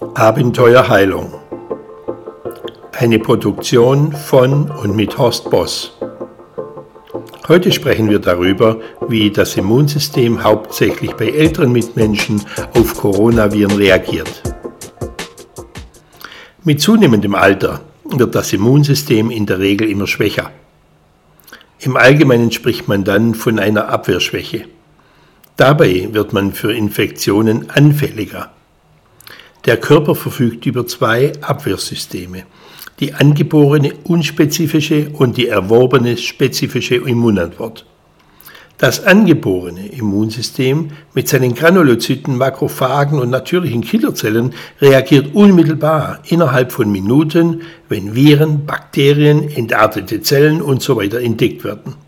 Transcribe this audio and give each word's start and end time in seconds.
Abenteuer 0.00 0.88
Heilung. 0.88 1.34
Eine 2.96 3.18
Produktion 3.18 4.12
von 4.12 4.70
und 4.70 4.94
mit 4.94 5.18
Horst 5.18 5.50
Boss. 5.50 5.98
Heute 7.48 7.72
sprechen 7.72 8.08
wir 8.08 8.20
darüber, 8.20 8.76
wie 9.08 9.32
das 9.32 9.56
Immunsystem 9.56 10.44
hauptsächlich 10.44 11.14
bei 11.14 11.30
älteren 11.30 11.72
Mitmenschen 11.72 12.40
auf 12.74 12.94
Coronaviren 12.96 13.76
reagiert. 13.76 14.42
Mit 16.62 16.80
zunehmendem 16.80 17.34
Alter 17.34 17.80
wird 18.04 18.36
das 18.36 18.52
Immunsystem 18.52 19.32
in 19.32 19.46
der 19.46 19.58
Regel 19.58 19.90
immer 19.90 20.06
schwächer. 20.06 20.52
Im 21.80 21.96
Allgemeinen 21.96 22.52
spricht 22.52 22.86
man 22.86 23.02
dann 23.02 23.34
von 23.34 23.58
einer 23.58 23.88
Abwehrschwäche. 23.88 24.66
Dabei 25.56 26.08
wird 26.12 26.32
man 26.32 26.52
für 26.52 26.72
Infektionen 26.72 27.68
anfälliger. 27.70 28.52
Der 29.64 29.76
Körper 29.76 30.14
verfügt 30.14 30.66
über 30.66 30.86
zwei 30.86 31.32
Abwehrsysteme, 31.40 32.44
die 33.00 33.14
angeborene 33.14 33.92
unspezifische 34.04 35.10
und 35.12 35.36
die 35.36 35.48
erworbene 35.48 36.16
spezifische 36.16 36.96
Immunantwort. 36.96 37.84
Das 38.78 39.04
angeborene 39.04 39.88
Immunsystem 39.88 40.90
mit 41.12 41.26
seinen 41.26 41.56
Granulozyten, 41.56 42.36
Makrophagen 42.36 43.18
und 43.18 43.28
natürlichen 43.28 43.80
Killerzellen 43.80 44.54
reagiert 44.80 45.34
unmittelbar 45.34 46.20
innerhalb 46.28 46.70
von 46.70 46.90
Minuten, 46.92 47.62
wenn 47.88 48.14
Viren, 48.14 48.66
Bakterien, 48.66 49.50
entartete 49.50 50.22
Zellen 50.22 50.62
usw. 50.62 51.10
So 51.10 51.16
entdeckt 51.18 51.64
werden. 51.64 52.07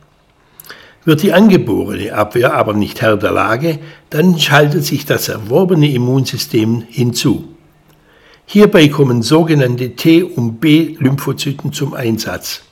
Wird 1.04 1.22
die 1.22 1.32
angeborene 1.32 2.14
Abwehr 2.14 2.54
aber 2.54 2.74
nicht 2.74 3.00
Herr 3.00 3.16
der 3.16 3.32
Lage, 3.32 3.78
dann 4.10 4.38
schaltet 4.38 4.84
sich 4.84 5.06
das 5.06 5.28
erworbene 5.28 5.90
Immunsystem 5.92 6.82
hinzu. 6.88 7.48
Hierbei 8.44 8.88
kommen 8.88 9.22
sogenannte 9.22 9.94
T- 9.96 10.24
und 10.24 10.60
B-Lymphozyten 10.60 11.72
zum 11.72 11.94
Einsatz. 11.94 12.62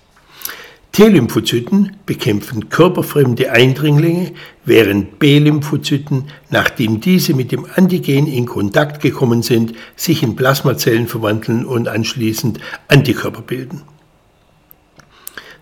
T-Lymphozyten 0.92 1.96
bekämpfen 2.06 2.68
körperfremde 2.70 3.52
Eindringlinge, 3.52 4.32
während 4.64 5.20
B-Lymphozyten, 5.20 6.24
nachdem 6.50 7.00
diese 7.00 7.34
mit 7.34 7.52
dem 7.52 7.66
Antigen 7.76 8.26
in 8.26 8.46
Kontakt 8.46 9.00
gekommen 9.00 9.42
sind, 9.42 9.74
sich 9.94 10.22
in 10.22 10.34
Plasmazellen 10.34 11.06
verwandeln 11.06 11.64
und 11.64 11.86
anschließend 11.86 12.58
Antikörper 12.88 13.42
bilden. 13.42 13.82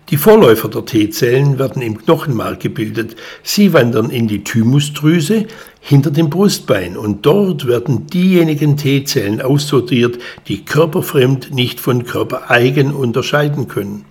Die 0.09 0.15
Vorläufer 0.15 0.69
der 0.69 0.85
T-Zellen 0.85 1.59
werden 1.59 1.81
im 1.81 1.97
Knochenmark 1.97 2.61
gebildet. 2.61 3.17
Sie 3.43 3.73
wandern 3.73 4.09
in 4.09 4.29
die 4.29 4.41
Thymusdrüse 4.41 5.47
hinter 5.81 6.11
dem 6.11 6.29
Brustbein 6.29 6.95
und 6.95 7.25
dort 7.25 7.67
werden 7.67 8.07
diejenigen 8.07 8.77
T-Zellen 8.77 9.41
aussortiert, 9.41 10.17
die 10.47 10.63
körperfremd 10.63 11.53
nicht 11.53 11.81
von 11.81 12.05
körpereigen 12.05 12.93
unterscheiden 12.93 13.67
können. 13.67 14.05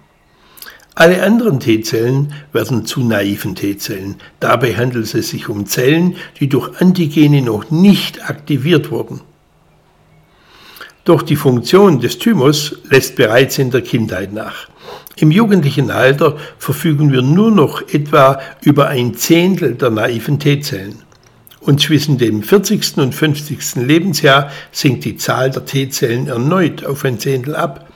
Alle 0.94 1.22
anderen 1.22 1.60
T-Zellen 1.60 2.34
werden 2.52 2.84
zu 2.84 3.00
naiven 3.00 3.54
T-Zellen. 3.54 4.16
Dabei 4.38 4.74
handelt 4.76 5.14
es 5.14 5.30
sich 5.30 5.48
um 5.48 5.64
Zellen, 5.64 6.16
die 6.40 6.50
durch 6.50 6.78
Antigene 6.78 7.40
noch 7.40 7.70
nicht 7.70 8.28
aktiviert 8.28 8.90
wurden. 8.90 9.22
Doch 11.06 11.22
die 11.22 11.36
Funktion 11.36 12.00
des 12.00 12.18
Thymus 12.18 12.80
lässt 12.90 13.16
bereits 13.16 13.56
in 13.58 13.70
der 13.70 13.80
Kindheit 13.80 14.34
nach. 14.34 14.68
Im 15.16 15.30
jugendlichen 15.30 15.90
Alter 15.90 16.36
verfügen 16.58 17.10
wir 17.12 17.22
nur 17.22 17.50
noch 17.50 17.82
etwa 17.88 18.38
über 18.62 18.88
ein 18.88 19.14
Zehntel 19.14 19.74
der 19.74 19.90
naiven 19.90 20.38
T-Zellen. 20.38 21.02
Und 21.60 21.80
zwischen 21.80 22.18
dem 22.18 22.42
40. 22.42 22.98
und 22.98 23.14
50. 23.14 23.76
Lebensjahr 23.76 24.50
sinkt 24.70 25.04
die 25.04 25.16
Zahl 25.16 25.50
der 25.50 25.64
T-Zellen 25.64 26.28
erneut 26.28 26.84
auf 26.84 27.04
ein 27.04 27.18
Zehntel 27.18 27.56
ab. 27.56 27.88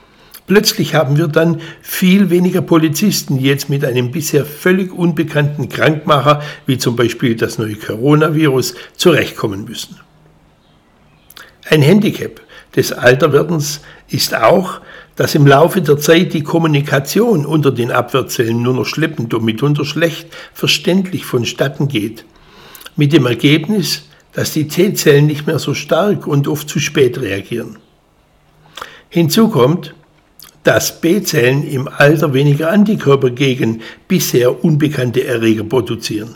Plötzlich 0.47 0.95
haben 0.95 1.15
wir 1.15 1.27
dann 1.27 1.61
viel 1.81 2.29
weniger 2.29 2.61
Polizisten, 2.61 3.37
die 3.37 3.45
jetzt 3.45 3.69
mit 3.69 3.85
einem 3.85 4.11
bisher 4.11 4.43
völlig 4.43 4.91
unbekannten 4.91 5.69
Krankmacher, 5.69 6.41
wie 6.65 6.77
zum 6.77 6.97
Beispiel 6.97 7.35
das 7.35 7.57
neue 7.57 7.75
Coronavirus, 7.75 8.73
zurechtkommen 8.97 9.63
müssen. 9.63 9.97
Ein 11.69 11.81
Handicap 11.81 12.41
des 12.75 12.93
Alterwerdens 12.93 13.81
ist 14.09 14.35
auch, 14.35 14.81
dass 15.15 15.35
im 15.35 15.45
Laufe 15.45 15.81
der 15.81 15.97
Zeit 15.97 16.33
die 16.33 16.43
Kommunikation 16.43 17.45
unter 17.45 17.71
den 17.71 17.91
Abwehrzellen 17.91 18.61
nur 18.61 18.73
noch 18.73 18.85
schleppend 18.85 19.33
und 19.33 19.43
mitunter 19.43 19.85
schlecht 19.85 20.27
verständlich 20.53 21.25
vonstatten 21.25 21.87
geht. 21.87 22.25
Mit 22.95 23.13
dem 23.13 23.25
Ergebnis, 23.25 24.03
dass 24.33 24.53
die 24.53 24.67
T-Zellen 24.67 25.27
nicht 25.27 25.47
mehr 25.47 25.59
so 25.59 25.73
stark 25.73 26.27
und 26.27 26.47
oft 26.47 26.69
zu 26.69 26.79
spät 26.79 27.19
reagieren. 27.19 27.77
Hinzu 29.09 29.49
kommt, 29.49 29.93
dass 30.63 31.01
B-Zellen 31.01 31.67
im 31.67 31.87
Alter 31.87 32.33
weniger 32.33 32.71
Antikörper 32.71 33.31
gegen 33.31 33.81
bisher 34.07 34.63
unbekannte 34.63 35.25
Erreger 35.25 35.63
produzieren. 35.63 36.35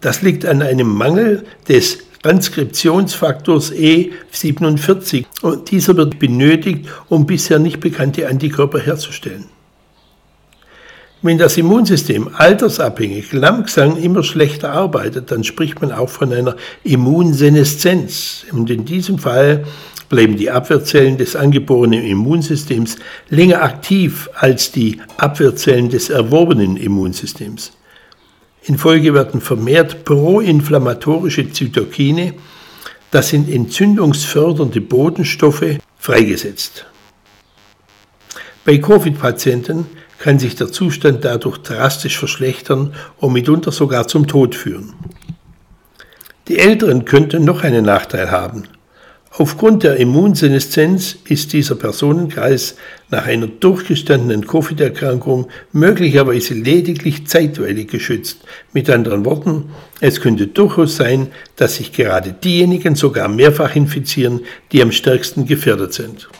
Das 0.00 0.22
liegt 0.22 0.44
an 0.44 0.62
einem 0.62 0.88
Mangel 0.88 1.44
des 1.68 2.05
Transkriptionsfaktors 2.26 3.72
E47 3.72 5.26
und 5.42 5.70
dieser 5.70 5.96
wird 5.96 6.18
benötigt, 6.18 6.88
um 7.08 7.24
bisher 7.24 7.60
nicht 7.60 7.78
bekannte 7.78 8.28
Antikörper 8.28 8.80
herzustellen. 8.80 9.44
Wenn 11.22 11.38
das 11.38 11.56
Immunsystem 11.56 12.30
altersabhängig 12.34 13.32
langsam 13.32 13.96
immer 13.96 14.24
schlechter 14.24 14.72
arbeitet, 14.72 15.30
dann 15.30 15.44
spricht 15.44 15.80
man 15.80 15.92
auch 15.92 16.08
von 16.08 16.32
einer 16.32 16.56
Immunseneszenz. 16.82 18.46
Und 18.50 18.70
in 18.70 18.84
diesem 18.84 19.18
Fall 19.18 19.64
bleiben 20.08 20.36
die 20.36 20.50
Abwehrzellen 20.50 21.18
des 21.18 21.36
angeborenen 21.36 22.02
Immunsystems 22.02 22.96
länger 23.30 23.62
aktiv 23.62 24.28
als 24.34 24.72
die 24.72 25.00
Abwehrzellen 25.16 25.90
des 25.90 26.10
erworbenen 26.10 26.76
Immunsystems. 26.76 27.70
In 28.66 28.78
Folge 28.78 29.14
werden 29.14 29.40
vermehrt 29.40 30.04
proinflammatorische 30.04 31.52
Zytokine, 31.52 32.34
das 33.12 33.28
sind 33.28 33.48
entzündungsfördernde 33.48 34.80
Bodenstoffe, 34.80 35.78
freigesetzt. 35.96 36.84
Bei 38.64 38.78
Covid-Patienten 38.78 39.86
kann 40.18 40.40
sich 40.40 40.56
der 40.56 40.72
Zustand 40.72 41.24
dadurch 41.24 41.58
drastisch 41.58 42.18
verschlechtern 42.18 42.94
und 43.18 43.32
mitunter 43.32 43.70
sogar 43.70 44.08
zum 44.08 44.26
Tod 44.26 44.56
führen. 44.56 44.94
Die 46.48 46.58
Älteren 46.58 47.04
könnten 47.04 47.44
noch 47.44 47.62
einen 47.62 47.84
Nachteil 47.84 48.32
haben. 48.32 48.64
Aufgrund 49.38 49.82
der 49.82 49.96
Immunseneszenz 49.96 51.18
ist 51.28 51.52
dieser 51.52 51.74
Personenkreis 51.74 52.76
nach 53.10 53.26
einer 53.26 53.46
durchgestandenen 53.46 54.46
Covid-Erkrankung 54.46 55.48
möglicherweise 55.72 56.54
lediglich 56.54 57.26
zeitweilig 57.26 57.88
geschützt. 57.88 58.38
Mit 58.72 58.88
anderen 58.88 59.26
Worten, 59.26 59.64
es 60.00 60.22
könnte 60.22 60.46
durchaus 60.46 60.96
sein, 60.96 61.28
dass 61.56 61.76
sich 61.76 61.92
gerade 61.92 62.32
diejenigen 62.32 62.94
sogar 62.94 63.28
mehrfach 63.28 63.76
infizieren, 63.76 64.40
die 64.72 64.80
am 64.80 64.90
stärksten 64.90 65.44
gefährdet 65.44 65.92
sind. 65.92 66.30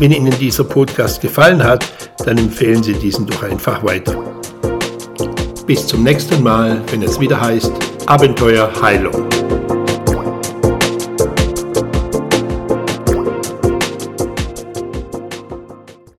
Wenn 0.00 0.10
Ihnen 0.10 0.36
dieser 0.40 0.64
Podcast 0.64 1.20
gefallen 1.20 1.62
hat, 1.62 1.86
dann 2.26 2.38
empfehlen 2.38 2.82
Sie 2.82 2.94
diesen 2.94 3.24
doch 3.24 3.44
einfach 3.44 3.84
weiter. 3.84 4.20
Bis 5.64 5.86
zum 5.86 6.02
nächsten 6.02 6.42
Mal, 6.42 6.82
wenn 6.90 7.02
es 7.04 7.20
wieder 7.20 7.40
heißt 7.40 7.72
Abenteuer 8.06 8.70
Heilung. 8.82 9.33